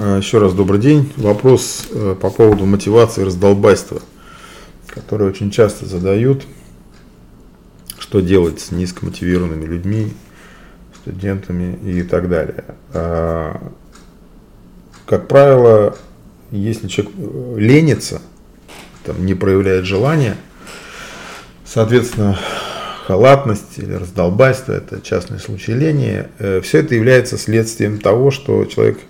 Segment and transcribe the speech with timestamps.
[0.00, 1.12] А, еще раз добрый день.
[1.16, 4.00] Вопрос э, по поводу мотивации раздолбайства,
[4.86, 6.46] который очень часто задают.
[7.98, 10.12] Что делать с низкомотивированными людьми,
[10.94, 12.64] студентами и так далее.
[12.94, 13.72] А,
[15.04, 15.96] как правило,
[16.52, 18.22] если человек э, ленится,
[19.02, 20.36] там, не проявляет желания,
[21.64, 22.38] соответственно,
[23.08, 29.00] халатность или раздолбайство, это частный случай лени, э, все это является следствием того, что человек–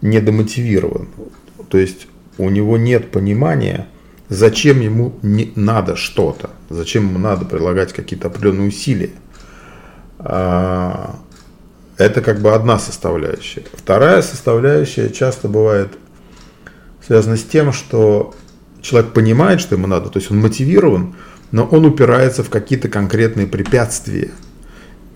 [0.00, 1.08] недомотивирован.
[1.68, 2.06] То есть
[2.38, 3.86] у него нет понимания,
[4.28, 9.10] зачем ему не надо что-то, зачем ему надо прилагать какие-то определенные усилия.
[10.18, 11.16] А,
[11.96, 13.64] это как бы одна составляющая.
[13.72, 15.88] Вторая составляющая часто бывает
[17.06, 18.34] связана с тем, что
[18.80, 21.14] человек понимает, что ему надо, то есть он мотивирован,
[21.50, 24.30] но он упирается в какие-то конкретные препятствия–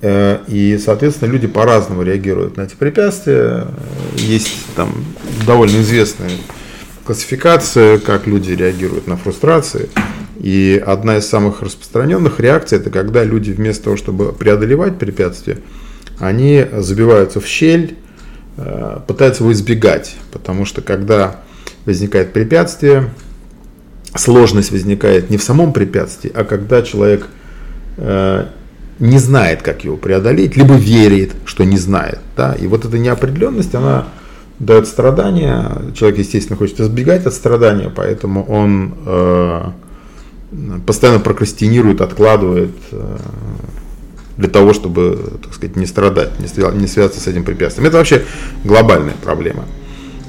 [0.02, 3.68] и, соответственно, люди по-разному реагируют на эти препятствия.
[4.16, 4.92] Есть там
[5.46, 6.30] довольно известная
[7.04, 9.88] классификация, как люди реагируют на фрустрации.
[10.38, 15.58] И одна из самых распространенных реакций, это когда люди вместо того, чтобы преодолевать препятствия,
[16.18, 17.96] они забиваются в щель,
[18.56, 20.16] э, пытаются его избегать.
[20.32, 21.40] Потому что когда
[21.84, 23.10] возникает препятствие,
[24.14, 27.28] сложность возникает не в самом препятствии, а когда человек
[27.98, 28.46] э,
[29.02, 32.20] не знает, как его преодолеть, либо верит, что не знает.
[32.36, 32.54] Да?
[32.54, 34.06] И вот эта неопределенность, она
[34.60, 35.72] дает страдания.
[35.94, 39.62] Человек, естественно, хочет избегать от страдания, поэтому он э,
[40.86, 43.16] постоянно прокрастинирует, откладывает э,
[44.36, 47.88] для того, чтобы, так сказать, не страдать, не, не связаться с этим препятствием.
[47.88, 48.22] Это вообще
[48.62, 49.64] глобальная проблема.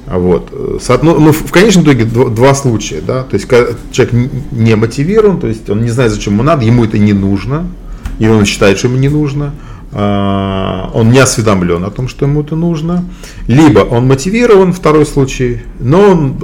[0.06, 0.50] Вот.
[0.52, 3.00] Ну, ну, в конечном итоге два, два случая.
[3.06, 3.22] Да?
[3.22, 3.48] То есть
[3.92, 7.68] человек не мотивирован, то есть он не знает, зачем ему надо, ему это не нужно,
[8.18, 9.52] и он считает, что ему не нужно,
[9.96, 13.04] а, он не осведомлен о том, что ему это нужно,
[13.46, 16.36] либо он мотивирован, второй случай, но он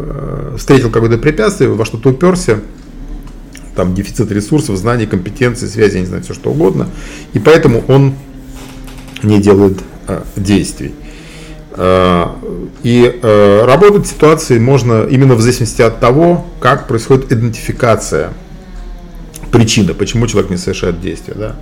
[0.00, 2.60] э, встретил какое-то препятствие, во что-то уперся,
[3.76, 6.88] там дефицит ресурсов, знаний, компетенций, связи, не знаю, все что угодно,
[7.34, 8.14] и поэтому он
[9.22, 9.78] не делает
[10.08, 10.94] э, действий.
[11.72, 12.28] Э,
[12.82, 18.32] и работать в ситуации можно именно в зависимости от того, как происходит идентификация
[19.50, 21.34] причина, почему человек не совершает действия.
[21.34, 21.56] Да?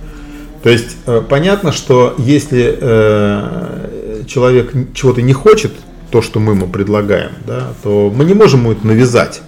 [0.63, 5.71] То есть э, понятно, что если э, человек чего-то не хочет,
[6.11, 9.41] то, что мы ему предлагаем, да, то мы не можем ему это навязать.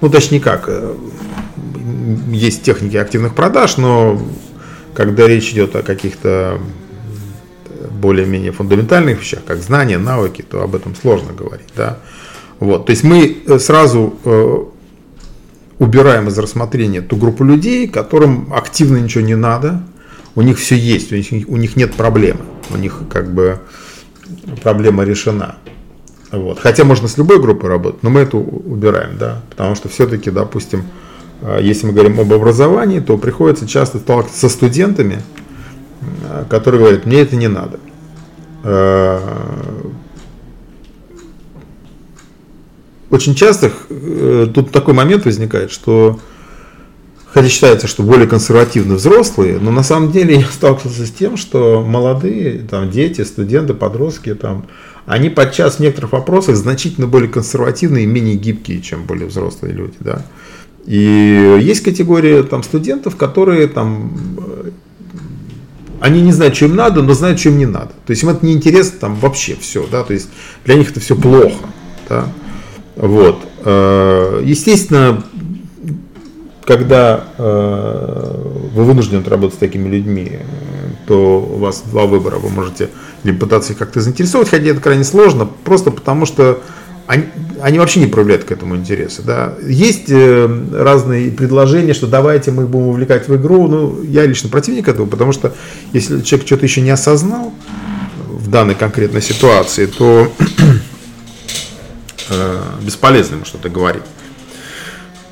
[0.00, 0.94] Ну, точнее как, э,
[2.30, 4.20] есть техники активных продаж, но
[4.94, 6.60] когда речь идет о каких-то
[7.90, 11.68] более-менее фундаментальных вещах, как знания, навыки, то об этом сложно говорить.
[11.76, 11.98] Да?
[12.60, 12.86] Вот.
[12.86, 14.71] То есть мы сразу
[15.82, 19.82] убираем из рассмотрения ту группу людей, которым активно ничего не надо,
[20.36, 23.58] у них все есть, у них, у них нет проблемы, у них как бы
[24.62, 25.56] проблема решена.
[26.30, 26.60] Вот.
[26.60, 30.84] Хотя можно с любой группой работать, но мы эту убираем, да, потому что все-таки, допустим,
[31.42, 35.20] э, если мы говорим об образовании, то приходится часто сталкиваться со студентами,
[36.00, 37.80] э, которые говорят, мне это не надо.
[38.62, 39.18] Э,
[43.12, 46.18] очень часто э, тут такой момент возникает, что
[47.26, 51.84] хотя считается, что более консервативны взрослые, но на самом деле я сталкивался с тем, что
[51.86, 54.66] молодые, там, дети, студенты, подростки, там,
[55.04, 59.96] они подчас в некоторых вопросах значительно более консервативные и менее гибкие, чем более взрослые люди.
[60.00, 60.24] Да?
[60.86, 64.70] И есть категория там, студентов, которые там, э,
[66.00, 67.90] они не знают, что им надо, но знают, что им не надо.
[68.06, 70.30] То есть им это не интересно там вообще все, да, то есть
[70.64, 71.66] для них это все плохо.
[72.08, 72.32] Да?
[72.96, 73.38] Вот.
[73.64, 75.24] Э, естественно,
[76.64, 80.38] когда э, вы вынуждены работать с такими людьми,
[81.06, 82.36] то у вас два выбора.
[82.36, 82.90] Вы можете
[83.24, 86.60] либо пытаться их как-то заинтересовать, хотя это крайне сложно, просто потому что
[87.06, 87.24] они,
[87.60, 89.22] они вообще не проявляют к этому интереса.
[89.22, 89.54] Да.
[89.66, 93.66] Есть э, разные предложения, что давайте мы будем увлекать в игру.
[93.68, 95.52] Ну, я лично противник этого, потому что
[95.92, 97.52] если человек что-то еще не осознал
[98.28, 100.32] в данной конкретной ситуации, то
[102.32, 104.04] э, бесполезно ему что-то говорить.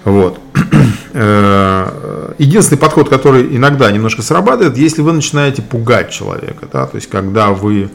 [0.05, 0.41] Вот.
[1.12, 7.11] Э, единственный подход, который иногда немножко срабатывает, если вы начинаете пугать человека, да, то есть
[7.11, 7.91] когда вы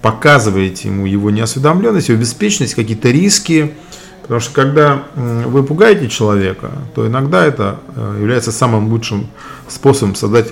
[0.00, 3.74] показываете ему его неосведомленность, его беспечность, какие-то риски,
[4.22, 9.26] потому что когда вы пугаете человека, то иногда это э, является самым лучшим
[9.68, 10.48] способом создать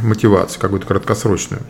[0.00, 1.62] мотивацию, какую-то краткосрочную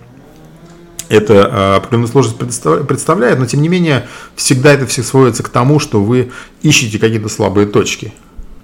[1.12, 5.78] это а, определенную сложность представляет, но тем не менее всегда это все сводится к тому,
[5.78, 6.32] что вы
[6.62, 8.14] ищете какие-то слабые точки.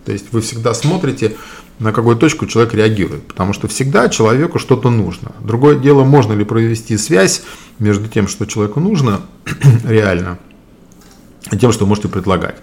[0.06, 1.36] То есть вы всегда смотрите,
[1.78, 5.32] на какую точку человек реагирует, потому что всегда человеку что-то нужно.
[5.40, 7.42] Другое дело, можно ли провести связь
[7.78, 9.20] между тем, что человеку нужно
[9.84, 10.38] реально,
[11.60, 12.56] тем, что вы можете предлагать.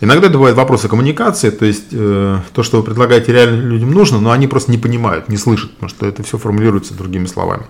[0.00, 4.18] Иногда это бывают вопросы коммуникации, то есть э, то, что вы предлагаете, реально людям нужно,
[4.18, 7.64] но они просто не понимают, не слышат, потому что это все формулируется другими словами.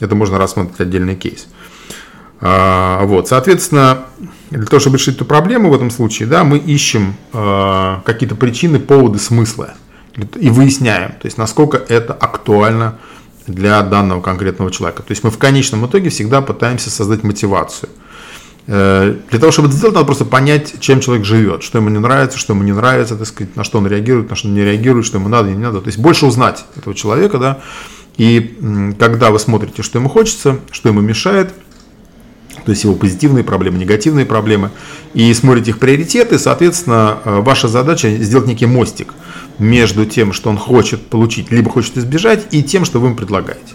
[0.00, 1.48] Это можно рассмотреть отдельный кейс.
[2.40, 4.04] А, вот, соответственно,
[4.50, 8.78] для того, чтобы решить эту проблему в этом случае, да, мы ищем э, какие-то причины,
[8.78, 9.74] поводы, смысла
[10.36, 12.98] и выясняем, то есть насколько это актуально
[13.46, 15.02] для данного конкретного человека.
[15.02, 17.88] То есть мы в конечном итоге всегда пытаемся создать мотивацию–
[18.70, 21.98] Э, для того, чтобы это сделать, надо просто понять, чем человек живет, что ему не
[21.98, 25.06] нравится, что ему не нравится, так сказать, на что он реагирует, на что не реагирует,
[25.06, 25.80] что ему надо не надо.
[25.80, 27.60] То есть больше узнать этого человека, да.
[28.18, 31.54] И когда вы смотрите, что ему хочется, что ему мешает,
[32.64, 34.70] то есть его позитивные проблемы, негативные проблемы,
[35.14, 39.14] и смотрите их приоритеты, соответственно, э, ваша задача сделать некий мостик
[39.58, 43.72] между тем, что он хочет получить, либо хочет избежать, и тем, что вы ему предлагаете.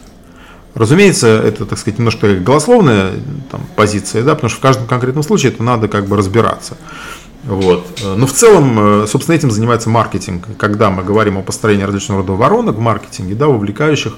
[0.75, 3.11] Разумеется, это, так сказать, немножко голословная
[3.49, 6.77] там, позиция, да, потому что в каждом конкретном случае это надо как бы разбираться.
[7.43, 8.01] Вот.
[8.15, 10.47] Но в целом, э, собственно, этим занимается маркетинг.
[10.57, 14.13] Когда мы говорим о построении различного рода воронок в маркетинге, да, вовлекающих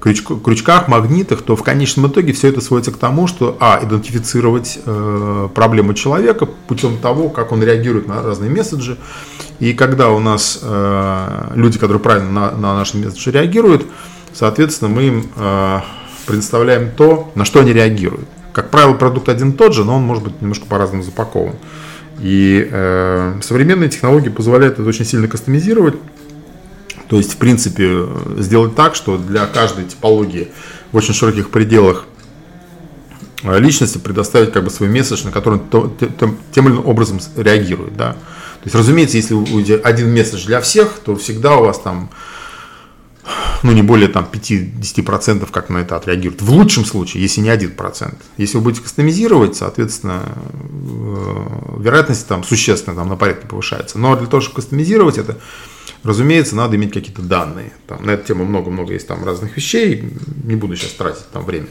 [0.00, 5.48] крючках, магнитах, то в конечном итоге все это сводится к тому, что, а, идентифицировать э,
[5.54, 8.98] проблему человека путем того, как он реагирует на разные месседжи.
[9.60, 13.86] И когда у нас э, люди, которые правильно на, на наши месседжи реагируют,
[14.32, 15.80] Соответственно, мы им э,
[16.26, 18.26] предоставляем то, на что они реагируют.
[18.52, 21.54] Как правило, продукт один и тот же, но он может быть немножко по-разному запакован.
[22.20, 25.94] И э, современные технологии позволяют это очень сильно кастомизировать.
[27.08, 28.06] То есть, в принципе,
[28.38, 30.48] сделать так, что для каждой типологии
[30.92, 32.04] в очень широких пределах
[33.42, 35.92] э, личности предоставить как бы свой месседж, на который он
[36.52, 37.96] тем или иным образом реагирует.
[37.96, 38.12] Да?
[38.12, 42.10] То есть, разумеется, если будете один месседж для всех, то всегда у вас там
[43.62, 46.42] ну, не более там 5-10% как на это отреагируют.
[46.42, 48.14] В лучшем случае, если не 1%.
[48.36, 53.98] Если вы будете кастомизировать, соответственно, э, вероятность там существенно там, на порядке повышается.
[53.98, 55.38] Но для того, чтобы кастомизировать это,
[56.02, 57.72] разумеется, надо иметь какие-то данные.
[57.86, 60.12] Там, на эту тему много-много есть там разных вещей,
[60.44, 61.68] не буду сейчас тратить там время.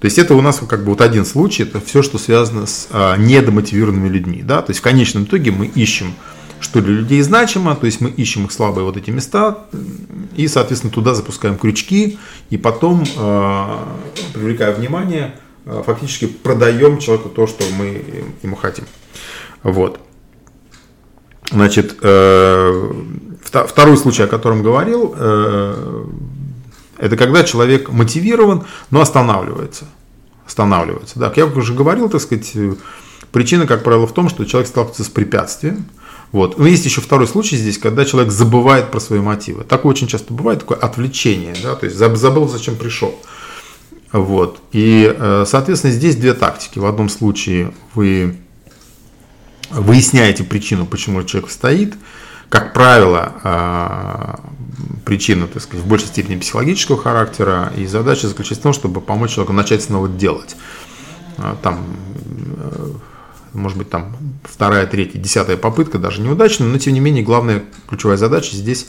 [0.00, 2.86] То есть это у нас как бы вот один случай, это все, что связано с
[2.90, 4.42] а, недомотивированными людьми.
[4.42, 4.62] Да?
[4.62, 6.14] То есть в конечном итоге мы ищем
[6.60, 9.66] что для людей значимо, то есть мы ищем их слабые вот эти места
[10.38, 12.16] и, соответственно, туда запускаем крючки
[12.48, 13.78] и потом, э,
[14.32, 15.34] привлекая внимание,
[15.66, 18.04] э, фактически продаем человеку то, что мы
[18.44, 18.84] ему хотим.
[19.64, 19.98] Вот.
[21.50, 22.92] Значит, э,
[23.42, 25.12] второй случай, о котором говорил,
[26.98, 29.86] это когда человек мотивирован, но останавливается.
[30.46, 31.18] Останавливается.
[31.18, 32.54] Как я уже говорил, так сказать,
[33.32, 35.86] причина, как правило, в том, что человек сталкивается с препятствием,
[36.32, 36.58] вот.
[36.58, 39.64] Но есть еще второй случай здесь, когда человек забывает про свои мотивы.
[39.64, 43.14] Такое очень часто бывает, такое отвлечение, да, то есть забыл, зачем пришел.
[44.12, 44.60] Вот.
[44.72, 46.78] И, э, соответственно, здесь две тактики.
[46.78, 48.36] В одном случае вы
[49.70, 51.94] выясняете причину, почему человек стоит.
[52.48, 54.34] Как правило, э,
[55.04, 59.32] причина, так сказать, в большей степени психологического характера, и задача заключается в том, чтобы помочь
[59.32, 60.56] человеку начать снова делать.
[61.36, 61.84] Э, там
[63.52, 68.16] может быть, там вторая, третья, десятая попытка, даже неудачная, но тем не менее главная ключевая
[68.16, 68.88] задача здесь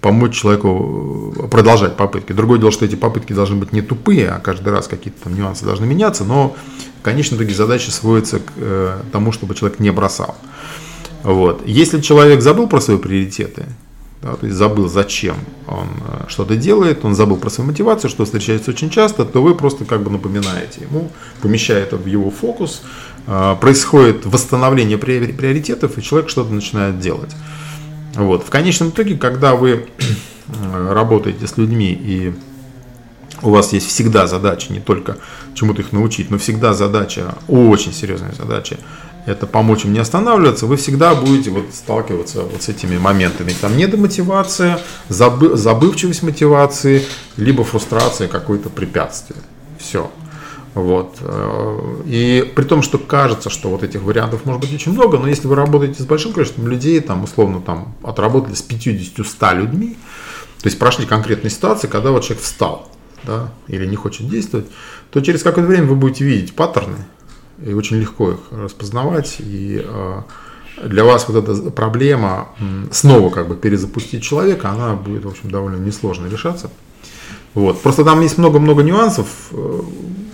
[0.00, 2.32] помочь человеку э, продолжать попытки.
[2.32, 5.64] Другое дело, что эти попытки должны быть не тупые, а каждый раз какие-то там нюансы
[5.64, 6.56] должны меняться, но
[7.00, 10.36] в конечном итоге задача сводится к э, тому, чтобы человек не бросал.
[11.22, 11.62] Вот.
[11.66, 13.66] Если человек забыл про свои приоритеты,
[14.22, 15.36] да, то есть забыл, зачем
[15.66, 19.54] он э, что-то делает, он забыл про свою мотивацию, что встречается очень часто, то вы
[19.54, 21.10] просто как бы напоминаете ему,
[21.40, 22.82] помещая это в его фокус,
[23.60, 27.34] происходит восстановление приоритетов, и человек что-то начинает делать.
[28.14, 28.44] Вот.
[28.44, 29.86] В конечном итоге, когда вы
[30.48, 32.34] э, работаете с людьми и
[33.42, 35.18] у вас есть всегда задача не только
[35.54, 38.78] чему-то их научить, но всегда задача, очень серьезная задача
[39.28, 43.52] это помочь им не останавливаться, вы всегда будете вот сталкиваться вот с этими моментами.
[43.60, 47.04] Там недомотивация, забы, забывчивость мотивации,
[47.36, 49.40] либо фрустрация, какое-то препятствие.
[49.78, 50.10] Все.
[50.78, 51.16] Вот.
[52.06, 55.48] И при том, что кажется, что вот этих вариантов может быть очень много, но если
[55.48, 59.96] вы работаете с большим количеством людей, там, условно, там, отработали с 50-100 людьми,
[60.62, 62.88] то есть прошли конкретные ситуации, когда вот человек встал,
[63.24, 64.66] да, или не хочет действовать,
[65.10, 66.98] то через какое-то время вы будете видеть паттерны,
[67.64, 69.36] и очень легко их распознавать.
[69.40, 70.22] И э,
[70.84, 72.50] для вас вот эта проблема
[72.92, 76.70] снова как бы перезапустить человека, она будет, в общем, довольно несложно решаться.
[77.54, 77.82] Вот.
[77.82, 79.80] Просто там есть много-много нюансов, э,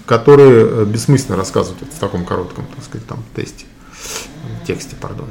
[0.07, 3.65] которые бессмысленно рассказывать в таком коротком, так сказать, там тесте,
[4.67, 5.23] тексте, пардон.